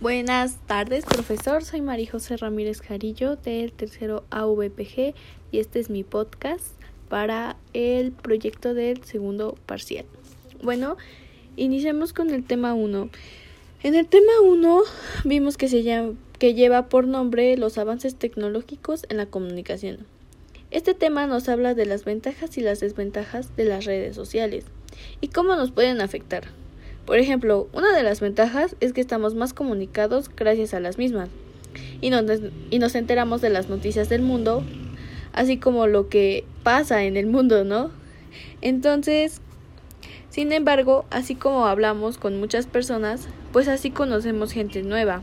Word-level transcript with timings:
Buenas 0.00 0.56
tardes, 0.66 1.04
profesor. 1.04 1.62
Soy 1.62 1.82
María 1.82 2.10
José 2.10 2.38
Ramírez 2.38 2.80
Jarillo 2.80 3.36
del 3.36 3.70
tercero 3.70 4.24
AVPG 4.30 5.12
y 5.52 5.58
este 5.58 5.78
es 5.78 5.90
mi 5.90 6.04
podcast 6.04 6.64
para 7.10 7.58
el 7.74 8.10
proyecto 8.10 8.72
del 8.72 9.04
segundo 9.04 9.58
parcial. 9.66 10.06
Bueno, 10.62 10.96
iniciamos 11.56 12.14
con 12.14 12.30
el 12.30 12.44
tema 12.44 12.72
1. 12.72 13.10
En 13.82 13.94
el 13.94 14.06
tema 14.06 14.40
1 14.42 14.82
vimos 15.24 15.58
que, 15.58 15.68
se 15.68 15.82
llama, 15.82 16.14
que 16.38 16.54
lleva 16.54 16.88
por 16.88 17.06
nombre 17.06 17.54
los 17.58 17.76
avances 17.76 18.14
tecnológicos 18.14 19.04
en 19.10 19.18
la 19.18 19.26
comunicación. 19.26 20.06
Este 20.70 20.94
tema 20.94 21.26
nos 21.26 21.46
habla 21.50 21.74
de 21.74 21.84
las 21.84 22.06
ventajas 22.06 22.56
y 22.56 22.62
las 22.62 22.80
desventajas 22.80 23.54
de 23.54 23.64
las 23.64 23.84
redes 23.84 24.16
sociales 24.16 24.64
y 25.20 25.28
cómo 25.28 25.56
nos 25.56 25.72
pueden 25.72 26.00
afectar. 26.00 26.44
Por 27.10 27.18
ejemplo, 27.18 27.68
una 27.72 27.92
de 27.92 28.04
las 28.04 28.20
ventajas 28.20 28.76
es 28.78 28.92
que 28.92 29.00
estamos 29.00 29.34
más 29.34 29.52
comunicados 29.52 30.30
gracias 30.32 30.74
a 30.74 30.78
las 30.78 30.96
mismas 30.96 31.28
y 32.00 32.08
nos, 32.10 32.22
y 32.70 32.78
nos 32.78 32.94
enteramos 32.94 33.40
de 33.40 33.50
las 33.50 33.68
noticias 33.68 34.08
del 34.08 34.22
mundo, 34.22 34.62
así 35.32 35.56
como 35.56 35.88
lo 35.88 36.08
que 36.08 36.44
pasa 36.62 37.02
en 37.02 37.16
el 37.16 37.26
mundo, 37.26 37.64
¿no? 37.64 37.90
Entonces, 38.60 39.40
sin 40.28 40.52
embargo, 40.52 41.04
así 41.10 41.34
como 41.34 41.66
hablamos 41.66 42.16
con 42.16 42.38
muchas 42.38 42.68
personas, 42.68 43.26
pues 43.52 43.66
así 43.66 43.90
conocemos 43.90 44.52
gente 44.52 44.84
nueva. 44.84 45.22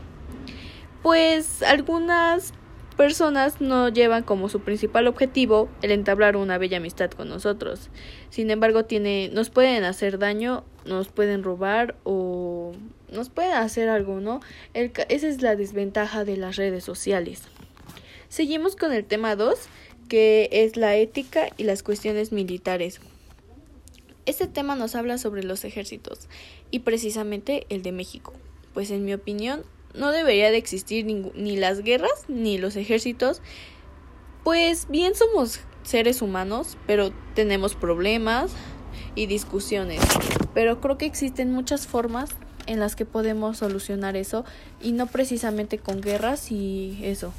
Pues 1.02 1.62
algunas 1.62 2.52
personas 2.98 3.60
no 3.60 3.88
llevan 3.88 4.24
como 4.24 4.48
su 4.48 4.60
principal 4.60 5.06
objetivo 5.06 5.68
el 5.82 5.92
entablar 5.92 6.36
una 6.36 6.58
bella 6.58 6.78
amistad 6.78 7.12
con 7.12 7.28
nosotros. 7.28 7.90
Sin 8.28 8.50
embargo, 8.50 8.84
tiene, 8.86 9.30
nos 9.32 9.50
pueden 9.50 9.84
hacer 9.84 10.18
daño, 10.18 10.64
nos 10.84 11.06
pueden 11.06 11.44
robar 11.44 11.94
o 12.02 12.72
nos 13.12 13.30
pueden 13.30 13.52
hacer 13.52 13.88
algo, 13.88 14.20
¿no? 14.20 14.40
esa 14.74 15.28
es 15.28 15.42
la 15.42 15.54
desventaja 15.54 16.24
de 16.24 16.36
las 16.36 16.56
redes 16.56 16.82
sociales. 16.82 17.42
Seguimos 18.28 18.74
con 18.74 18.92
el 18.92 19.04
tema 19.04 19.36
2, 19.36 19.56
que 20.08 20.48
es 20.50 20.76
la 20.76 20.96
ética 20.96 21.50
y 21.56 21.62
las 21.62 21.84
cuestiones 21.84 22.32
militares. 22.32 23.00
Este 24.26 24.48
tema 24.48 24.74
nos 24.74 24.96
habla 24.96 25.18
sobre 25.18 25.44
los 25.44 25.64
ejércitos 25.64 26.28
y 26.72 26.80
precisamente 26.80 27.64
el 27.68 27.82
de 27.82 27.92
México, 27.92 28.32
pues 28.74 28.90
en 28.90 29.04
mi 29.04 29.14
opinión 29.14 29.62
no 29.98 30.12
debería 30.12 30.50
de 30.50 30.56
existir 30.56 31.04
ni 31.04 31.56
las 31.56 31.82
guerras 31.82 32.24
ni 32.28 32.58
los 32.58 32.76
ejércitos, 32.76 33.42
pues 34.44 34.88
bien 34.88 35.14
somos 35.14 35.60
seres 35.82 36.22
humanos, 36.22 36.76
pero 36.86 37.12
tenemos 37.34 37.74
problemas 37.74 38.52
y 39.14 39.26
discusiones. 39.26 40.00
Pero 40.54 40.80
creo 40.80 40.98
que 40.98 41.06
existen 41.06 41.52
muchas 41.52 41.86
formas 41.86 42.30
en 42.66 42.80
las 42.80 42.96
que 42.96 43.04
podemos 43.04 43.58
solucionar 43.58 44.16
eso 44.16 44.44
y 44.80 44.92
no 44.92 45.06
precisamente 45.06 45.78
con 45.78 46.00
guerras 46.00 46.52
y 46.52 46.98
eso. 47.02 47.32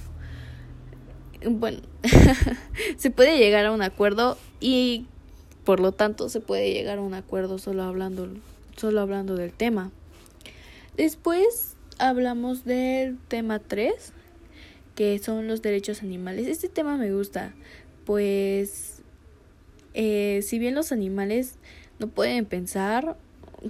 Bueno, 1.47 1.79
se 2.97 3.11
puede 3.11 3.37
llegar 3.37 3.65
a 3.65 3.71
un 3.71 3.81
acuerdo 3.81 4.37
y 4.59 5.05
por 5.63 5.79
lo 5.79 5.91
tanto 5.91 6.27
se 6.29 6.41
puede 6.41 6.73
llegar 6.73 6.97
a 6.97 7.01
un 7.01 7.13
acuerdo 7.13 7.59
solo 7.59 7.83
hablando 7.83 8.27
solo 8.75 9.01
hablando 9.01 9.35
del 9.35 9.53
tema. 9.53 9.91
Después 10.97 11.75
hablamos 11.99 12.65
del 12.65 13.17
tema 13.27 13.59
3, 13.59 13.93
que 14.95 15.19
son 15.19 15.47
los 15.47 15.61
derechos 15.61 16.01
animales. 16.01 16.47
Este 16.47 16.69
tema 16.69 16.97
me 16.97 17.13
gusta, 17.13 17.53
pues 18.05 19.03
eh, 19.93 20.41
si 20.43 20.57
bien 20.57 20.75
los 20.75 20.91
animales 20.91 21.55
no 21.99 22.07
pueden 22.07 22.45
pensar 22.45 23.17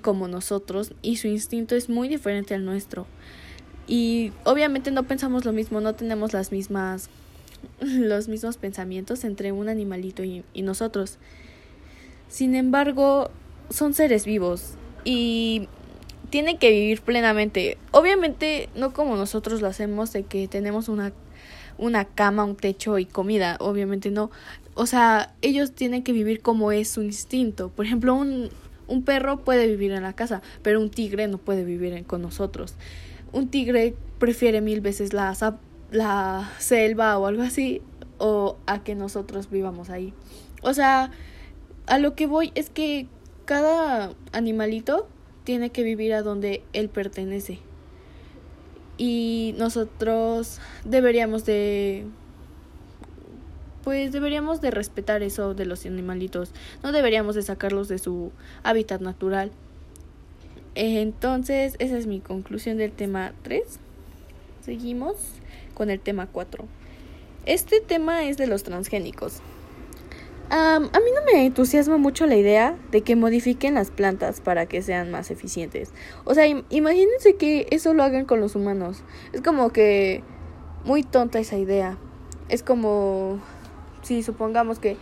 como 0.02 0.28
nosotros 0.28 0.94
y 1.02 1.18
su 1.18 1.28
instinto 1.28 1.76
es 1.76 1.90
muy 1.90 2.08
diferente 2.08 2.54
al 2.54 2.64
nuestro. 2.64 3.08
Y 3.88 4.32
obviamente 4.44 4.92
no 4.92 5.04
pensamos 5.04 5.46
lo 5.46 5.52
mismo, 5.52 5.82
no 5.82 5.96
tenemos 5.96 6.32
las 6.32 6.52
mismas 6.52 7.10
los 7.82 8.28
mismos 8.28 8.58
pensamientos 8.58 9.24
entre 9.24 9.52
un 9.52 9.68
animalito 9.68 10.24
y, 10.24 10.44
y 10.54 10.62
nosotros. 10.62 11.18
Sin 12.28 12.56
embargo, 12.56 13.32
son 13.70 13.94
seres 13.94 14.26
vivos 14.26 14.76
y 15.04 15.68
tiene 16.30 16.58
que 16.58 16.72
vivir 16.72 17.02
plenamente. 17.02 17.78
Obviamente 17.92 18.70
no 18.76 18.94
como 18.94 19.16
nosotros 19.16 19.62
lo 19.62 19.68
hacemos 19.68 20.14
de 20.14 20.24
que 20.24 20.48
tenemos 20.48 20.90
una 20.90 21.14
una 21.80 22.06
cama, 22.06 22.44
un 22.44 22.56
techo 22.56 23.00
y 23.00 23.06
comida, 23.06 23.58
obviamente 23.60 24.12
no. 24.12 24.30
O 24.76 24.86
sea, 24.86 25.34
ellos 25.42 25.74
tienen 25.74 26.04
que 26.04 26.12
vivir 26.12 26.42
como 26.42 26.72
es 26.72 26.90
su 26.90 27.02
instinto. 27.02 27.70
Por 27.70 27.86
ejemplo, 27.86 28.14
un, 28.14 28.50
un 28.88 29.04
perro 29.04 29.40
puede 29.40 29.66
vivir 29.68 29.94
en 29.94 30.04
la 30.04 30.14
casa, 30.14 30.42
pero 30.62 30.80
un 30.80 30.90
tigre 30.90 31.28
no 31.28 31.38
puede 31.38 31.64
vivir 31.64 32.06
con 32.06 32.22
nosotros. 32.22 32.76
Un 33.32 33.48
tigre 33.50 33.96
prefiere 34.20 34.62
mil 34.62 34.82
veces 34.82 35.14
la, 35.14 35.36
la 35.92 36.52
selva 36.60 37.18
o 37.18 37.26
algo 37.26 37.44
así, 37.44 37.82
o 38.18 38.58
a 38.68 38.84
que 38.84 38.96
nosotros 38.96 39.50
vivamos 39.50 39.90
ahí. 39.90 40.14
O 40.62 40.74
sea, 40.74 41.12
a 41.88 41.98
lo 41.98 42.14
que 42.14 42.28
voy 42.28 42.52
es 42.56 42.70
que 42.70 43.08
cada 43.46 44.12
animalito 44.34 45.08
tiene 45.44 45.72
que 45.72 45.84
vivir 45.84 46.14
a 46.14 46.22
donde 46.22 46.64
él 46.74 46.90
pertenece. 46.90 47.60
Y 48.98 49.56
nosotros 49.58 50.60
deberíamos 50.84 51.46
de 51.46 52.06
pues 53.84 54.12
deberíamos 54.12 54.62
de 54.62 54.72
respetar 54.72 55.24
eso 55.24 55.54
de 55.54 55.66
los 55.66 55.86
animalitos. 55.86 56.52
No 56.84 56.92
deberíamos 56.92 57.36
de 57.36 57.42
sacarlos 57.42 57.88
de 57.88 57.98
su 57.98 58.32
hábitat 58.62 59.02
natural. 59.02 59.52
Entonces, 60.76 61.76
esa 61.80 61.98
es 61.98 62.06
mi 62.06 62.20
conclusión 62.20 62.78
del 62.78 62.92
tema 62.92 63.34
3. 63.44 63.64
Seguimos 64.64 65.16
con 65.74 65.90
el 65.90 66.00
tema 66.00 66.28
4. 66.28 66.66
Este 67.46 67.80
tema 67.80 68.26
es 68.26 68.38
de 68.38 68.48
los 68.48 68.64
transgénicos 68.64 69.42
a 70.50 70.80
mí 70.80 71.12
no 71.16 71.32
me 71.32 71.46
entusiasma 71.46 71.98
mucho 71.98 72.26
la 72.26 72.36
idea 72.36 72.76
de 72.92 73.02
que 73.02 73.16
modifiquen 73.16 73.76
las 73.76 73.92
plantas 73.92 74.42
para 74.42 74.66
que 74.66 74.82
sean 74.82 75.12
más 75.12 75.32
eficientes. 75.32 75.92
O 76.26 76.34
sea, 76.34 76.48
imagínense 76.48 77.36
que 77.36 77.68
eso 77.72 77.94
lo 77.94 78.04
hagan 78.04 78.26
con 78.26 78.40
los 78.40 78.56
humanos. 78.56 79.04
Es 79.34 79.42
como 79.42 79.70
que 79.70 80.24
muy 80.86 81.04
tonta 81.04 81.40
esa 81.40 81.58
idea. 81.58 81.98
Es 82.48 82.64
como 82.64 83.40
si 84.02 84.24
supongamos 84.24 84.80
que 84.80 84.98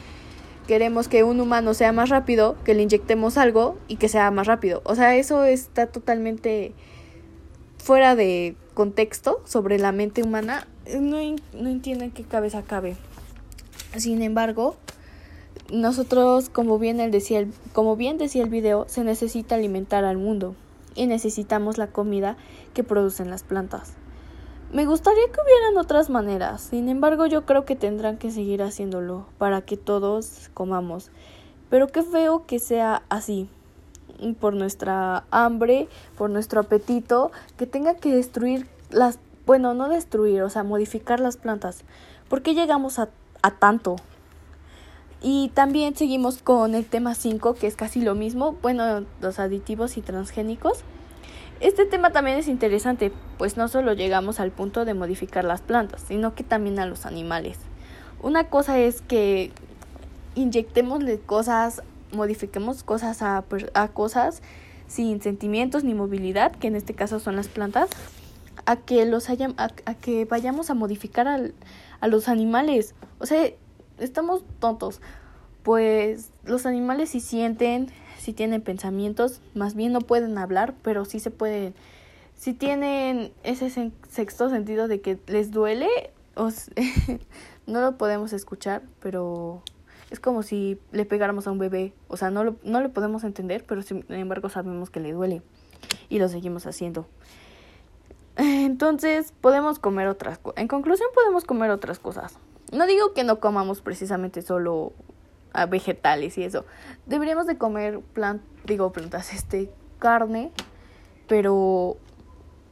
queremos 0.67 1.07
que 1.07 1.23
un 1.23 1.39
humano 1.39 1.73
sea 1.73 1.93
más 1.93 2.09
rápido, 2.09 2.57
que 2.65 2.73
le 2.73 2.83
inyectemos 2.83 3.37
algo 3.37 3.77
y 3.87 3.95
que 3.95 4.09
sea 4.09 4.29
más 4.31 4.47
rápido. 4.47 4.81
O 4.83 4.95
sea, 4.95 5.15
eso 5.15 5.45
está 5.45 5.87
totalmente 5.87 6.73
fuera 7.77 8.15
de 8.15 8.55
contexto 8.73 9.41
sobre 9.45 9.79
la 9.79 9.93
mente 9.93 10.23
humana. 10.23 10.67
No, 10.99 11.17
no 11.53 11.69
entienden 11.69 12.11
qué 12.11 12.23
cabeza 12.23 12.63
cabe. 12.63 12.97
Sin 13.95 14.21
embargo, 14.21 14.75
nosotros, 15.71 16.49
como 16.49 16.79
bien, 16.79 16.97
decía 17.11 17.39
el, 17.39 17.53
como 17.73 17.95
bien 17.95 18.17
decía 18.17 18.43
el 18.43 18.49
video, 18.49 18.85
se 18.87 19.03
necesita 19.03 19.55
alimentar 19.55 20.05
al 20.05 20.17
mundo 20.17 20.55
y 20.95 21.07
necesitamos 21.07 21.77
la 21.77 21.87
comida 21.87 22.37
que 22.73 22.83
producen 22.83 23.29
las 23.29 23.43
plantas. 23.43 23.93
Me 24.71 24.85
gustaría 24.85 25.25
que 25.27 25.39
hubieran 25.41 25.77
otras 25.77 26.09
maneras, 26.09 26.61
sin 26.61 26.89
embargo 26.89 27.25
yo 27.25 27.45
creo 27.45 27.63
que 27.63 27.75
tendrán 27.75 28.17
que 28.17 28.31
seguir 28.31 28.61
haciéndolo 28.61 29.25
para 29.37 29.61
que 29.61 29.77
todos 29.77 30.49
comamos. 30.53 31.09
Pero 31.69 31.87
qué 31.87 32.03
feo 32.03 32.45
que 32.45 32.59
sea 32.59 33.03
así, 33.09 33.49
por 34.39 34.53
nuestra 34.53 35.25
hambre, 35.31 35.87
por 36.17 36.29
nuestro 36.29 36.61
apetito, 36.61 37.31
que 37.57 37.65
tenga 37.65 37.95
que 37.95 38.13
destruir 38.13 38.67
las, 38.89 39.19
bueno, 39.45 39.73
no 39.73 39.89
destruir, 39.89 40.41
o 40.41 40.49
sea, 40.49 40.63
modificar 40.63 41.19
las 41.19 41.37
plantas. 41.37 41.83
¿Por 42.29 42.41
qué 42.41 42.53
llegamos 42.53 42.99
a, 42.99 43.09
a 43.41 43.51
tanto? 43.51 43.97
Y 45.21 45.49
también 45.53 45.95
seguimos 45.95 46.41
con 46.41 46.75
el 46.75 46.85
tema 46.85 47.15
5, 47.15 47.55
que 47.55 47.67
es 47.67 47.75
casi 47.75 48.01
lo 48.01 48.13
mismo, 48.15 48.55
bueno, 48.61 49.05
los 49.19 49.39
aditivos 49.39 49.97
y 49.97 50.01
transgénicos. 50.01 50.83
Este 51.59 51.85
tema 51.85 52.11
también 52.11 52.37
es 52.37 52.47
interesante, 52.47 53.11
pues 53.39 53.57
no 53.57 53.67
solo 53.67 53.93
llegamos 53.93 54.39
al 54.39 54.51
punto 54.51 54.85
de 54.85 54.93
modificar 54.93 55.43
las 55.43 55.61
plantas, 55.61 56.03
sino 56.07 56.35
que 56.35 56.43
también 56.43 56.77
a 56.79 56.85
los 56.85 57.07
animales. 57.07 57.57
Una 58.21 58.45
cosa 58.45 58.77
es 58.77 59.01
que 59.01 59.51
inyectemos 60.35 61.03
cosas, 61.25 61.81
modifiquemos 62.11 62.83
cosas 62.83 63.23
a, 63.23 63.43
a 63.73 63.87
cosas 63.87 64.43
sin 64.87 65.21
sentimientos 65.21 65.83
ni 65.83 65.95
movilidad, 65.95 66.51
que 66.51 66.67
en 66.67 66.75
este 66.75 66.93
caso 66.93 67.19
son 67.19 67.35
las 67.35 67.47
plantas, 67.47 67.89
a 68.65 68.75
que 68.75 69.05
los 69.05 69.29
haya, 69.29 69.49
a, 69.57 69.69
que 69.95 70.25
vayamos 70.25 70.69
a 70.69 70.75
modificar 70.75 71.27
al, 71.27 71.53
a 72.01 72.07
los 72.07 72.27
animales. 72.27 72.93
O 73.19 73.25
sea, 73.25 73.49
estamos 73.99 74.43
tontos, 74.59 75.01
pues 75.63 76.31
los 76.45 76.65
animales 76.65 77.09
sí 77.09 77.19
sienten, 77.19 77.87
sí 78.17 78.33
tienen 78.33 78.61
pensamientos, 78.61 79.41
más 79.53 79.75
bien 79.75 79.91
no 79.91 80.01
pueden 80.01 80.37
hablar, 80.37 80.73
pero 80.81 81.05
sí 81.05 81.19
se 81.19 81.31
pueden, 81.31 81.73
si 82.35 82.53
tienen 82.53 83.31
ese 83.43 83.91
sexto 84.09 84.49
sentido 84.49 84.87
de 84.87 85.01
que 85.01 85.19
les 85.27 85.51
duele, 85.51 85.89
no 87.67 87.81
lo 87.81 87.97
podemos 87.97 88.33
escuchar, 88.33 88.83
pero 89.01 89.61
es 90.09 90.19
como 90.19 90.43
si 90.43 90.79
le 90.91 91.05
pegáramos 91.05 91.47
a 91.47 91.51
un 91.51 91.59
bebé, 91.59 91.93
o 92.07 92.17
sea, 92.17 92.29
no, 92.29 92.43
lo, 92.43 92.55
no 92.63 92.79
le 92.79 92.89
podemos 92.89 93.23
entender, 93.23 93.65
pero 93.67 93.81
sin 93.81 94.05
embargo 94.09 94.49
sabemos 94.49 94.89
que 94.89 94.99
le 94.99 95.11
duele 95.11 95.41
y 96.09 96.19
lo 96.19 96.29
seguimos 96.29 96.65
haciendo. 96.65 97.07
Entonces 98.37 99.33
podemos 99.41 99.79
comer 99.79 100.07
otras 100.07 100.37
cosas. 100.37 100.61
En 100.61 100.67
conclusión 100.67 101.09
podemos 101.13 101.43
comer 101.43 101.71
otras 101.71 101.97
cosas. 101.97 102.37
No 102.71 102.85
digo 102.85 103.13
que 103.13 103.23
no 103.23 103.39
comamos 103.39 103.81
precisamente 103.81 104.41
solo 104.41 104.93
vegetales 105.65 106.37
y 106.37 106.43
eso. 106.43 106.65
Deberíamos 107.05 107.47
de 107.47 107.57
comer 107.57 107.99
plant, 108.13 108.41
digo 108.65 108.91
plantas, 108.91 109.33
este, 109.33 109.71
carne, 109.99 110.51
pero 111.27 111.97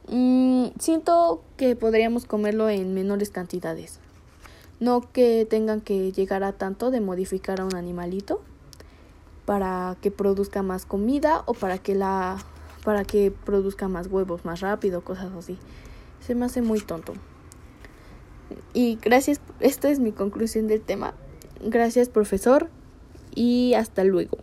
mmm, 0.08 0.66
siento 0.78 1.42
que 1.56 1.74
podríamos 1.76 2.26
comerlo 2.26 2.68
en 2.68 2.94
menores 2.94 3.30
cantidades. 3.30 4.00
No 4.78 5.00
que 5.12 5.46
tengan 5.48 5.80
que 5.80 6.12
llegar 6.12 6.44
a 6.44 6.52
tanto 6.52 6.90
de 6.90 7.00
modificar 7.00 7.60
a 7.60 7.64
un 7.64 7.74
animalito 7.74 8.42
para 9.46 9.96
que 10.02 10.10
produzca 10.10 10.62
más 10.62 10.84
comida 10.84 11.42
o 11.46 11.54
para 11.54 11.78
que 11.78 11.94
la 11.94 12.36
para 12.84 13.04
que 13.04 13.32
produzca 13.32 13.88
más 13.88 14.06
huevos 14.06 14.44
más 14.44 14.60
rápido, 14.60 15.02
cosas 15.02 15.32
así. 15.32 15.58
Se 16.20 16.34
me 16.34 16.44
hace 16.44 16.62
muy 16.62 16.80
tonto. 16.80 17.14
Y 18.72 18.98
gracias, 19.02 19.40
esta 19.60 19.90
es 19.90 19.98
mi 19.98 20.12
conclusión 20.12 20.66
del 20.66 20.80
tema. 20.80 21.14
Gracias 21.62 22.08
profesor 22.08 22.68
y 23.34 23.74
hasta 23.74 24.04
luego. 24.04 24.38